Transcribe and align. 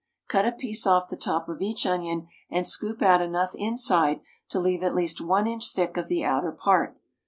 Cut 0.27 0.47
a 0.47 0.51
piece 0.51 0.87
off 0.87 1.09
the 1.09 1.15
top 1.15 1.47
of 1.47 1.61
each 1.61 1.85
onion 1.85 2.25
and 2.49 2.67
scoop 2.67 3.03
out 3.03 3.21
enough 3.21 3.51
inside 3.53 4.21
to 4.49 4.57
leave 4.59 4.81
at 4.81 4.95
least 4.95 5.21
1 5.21 5.45
inch 5.45 5.71
thick 5.73 5.95
of 5.95 6.07
the 6.07 6.23
outer 6.23 6.51
part. 6.51 6.99